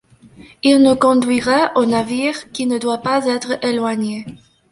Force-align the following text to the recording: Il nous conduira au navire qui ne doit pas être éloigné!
Il 0.63 0.81
nous 0.81 0.95
conduira 0.95 1.73
au 1.77 1.85
navire 1.85 2.51
qui 2.53 2.65
ne 2.65 2.79
doit 2.79 3.03
pas 3.03 3.23
être 3.27 3.63
éloigné! 3.63 4.25